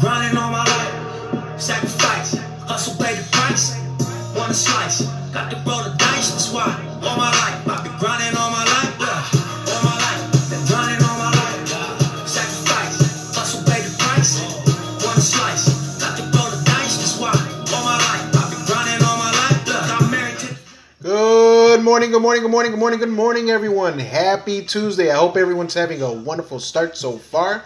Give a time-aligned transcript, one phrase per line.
[0.00, 1.60] grinding all my life.
[1.60, 3.76] Sacrifice, hustle, pay the price.
[4.36, 5.02] Wanna slice,
[5.32, 6.66] got to roll the dice, that's why.
[7.02, 8.76] All my life, I've been grinding all my life.
[21.76, 23.98] Good morning, good morning, good morning, good morning, good morning, everyone.
[23.98, 25.10] Happy Tuesday.
[25.10, 27.62] I hope everyone's having a wonderful start so far.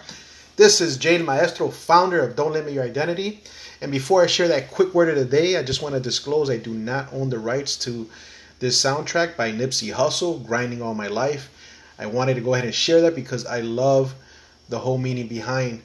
[0.61, 3.41] This is Jane Maestro, founder of Don't Limit Your Identity.
[3.81, 6.51] And before I share that quick word of the day, I just want to disclose
[6.51, 8.07] I do not own the rights to
[8.59, 11.49] this soundtrack by Nipsey Hussle, Grinding All My Life.
[11.97, 14.13] I wanted to go ahead and share that because I love
[14.69, 15.81] the whole meaning behind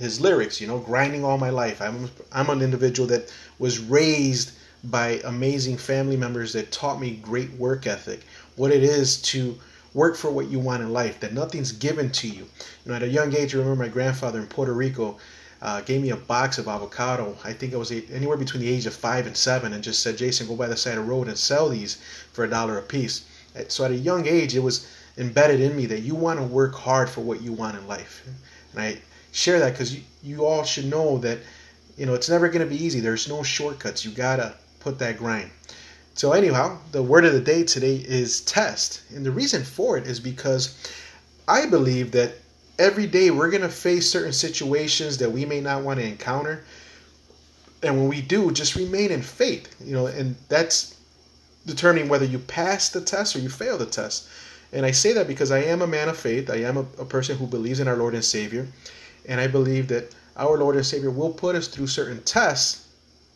[0.00, 1.80] his lyrics, you know, grinding all my life.
[1.80, 4.50] I'm, I'm an individual that was raised
[4.82, 8.22] by amazing family members that taught me great work ethic,
[8.56, 9.56] what it is to
[9.94, 12.46] work for what you want in life, that nothing's given to you.
[12.84, 15.18] You know, at a young age, I remember my grandfather in Puerto Rico
[15.60, 17.36] uh, gave me a box of avocado.
[17.44, 20.16] I think I was anywhere between the age of five and seven, and just said,
[20.16, 21.96] Jason, go by the side of the road and sell these
[22.32, 23.26] for a dollar a piece.
[23.68, 26.74] So at a young age, it was embedded in me that you want to work
[26.74, 28.24] hard for what you want in life.
[28.72, 28.98] And I
[29.30, 31.38] share that because you, you all should know that,
[31.98, 33.00] you know, it's never going to be easy.
[33.00, 34.04] There's no shortcuts.
[34.04, 35.50] You got to put that grind.
[36.14, 39.02] So anyhow, the word of the day today is test.
[39.14, 40.76] And the reason for it is because
[41.48, 42.34] I believe that
[42.78, 46.64] every day we're going to face certain situations that we may not want to encounter.
[47.82, 50.96] And when we do just remain in faith you know and that's
[51.66, 54.28] determining whether you pass the test or you fail the test.
[54.72, 56.50] And i say that because i am a man of faith.
[56.50, 58.68] I am a, a person who believes in our lord and savior.
[59.26, 62.88] And i believe that our lord and savior will put us through certain tests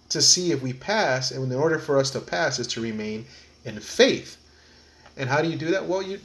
[0.09, 3.27] to see if we pass and in order for us to pass is to remain
[3.65, 4.37] in faith.
[5.17, 5.87] And how do you do that?
[5.87, 6.21] Well you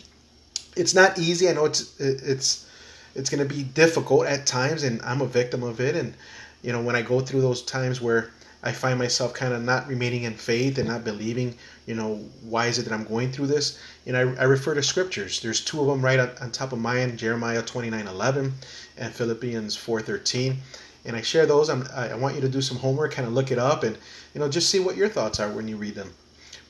[0.76, 1.50] it's not easy.
[1.50, 2.68] I know it's it's
[3.16, 5.96] it's going to be difficult at times and i'm a victim of it.
[5.96, 6.14] And
[6.62, 8.31] you know when i go through those times where
[8.64, 11.56] i find myself kind of not remaining in faith and not believing
[11.88, 13.80] you know why is it that i'm going through this?
[14.06, 15.42] You know i, I refer to scriptures.
[15.42, 18.53] There's two of them right on, on top of mine jeremiah 29 11
[18.98, 20.58] and philippians 4 13
[21.06, 23.51] and i share those I'm, i want you to do some homework kind of look
[23.51, 23.97] it up and
[24.34, 26.13] you know just see what your thoughts are when you read them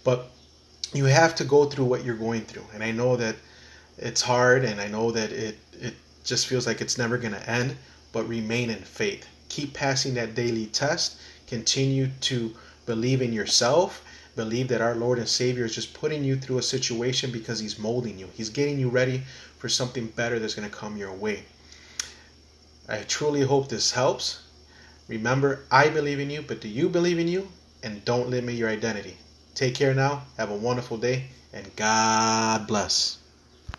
[0.04, 0.30] but
[0.94, 3.36] you have to go through what you're going through and i know that
[3.98, 7.50] it's hard and i know that it it just feels like it's never going to
[7.50, 7.76] end,
[8.12, 9.28] but remain in faith.
[9.50, 11.18] Keep passing that daily test.
[11.48, 12.54] Continue to
[12.86, 14.04] believe in yourself.
[14.36, 17.80] Believe that our Lord and Savior is just putting you through a situation because He's
[17.80, 18.30] molding you.
[18.34, 19.24] He's getting you ready
[19.58, 21.44] for something better that's going to come your way.
[22.92, 24.42] I truly hope this helps.
[25.08, 27.48] Remember, I believe in you, but do you believe in you?
[27.82, 29.16] And don't limit your identity.
[29.56, 30.24] Take care now.
[30.36, 33.21] Have a wonderful day, and God bless.